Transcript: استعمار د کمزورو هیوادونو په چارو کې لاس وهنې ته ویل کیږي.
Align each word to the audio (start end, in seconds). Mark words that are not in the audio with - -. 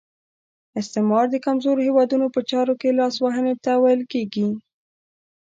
استعمار 0.81 1.25
د 1.31 1.35
کمزورو 1.45 1.85
هیوادونو 1.87 2.25
په 2.35 2.41
چارو 2.49 2.73
کې 2.81 2.97
لاس 2.99 3.15
وهنې 3.23 3.53
ته 3.63 3.71
ویل 3.83 4.01
کیږي. 4.13 4.47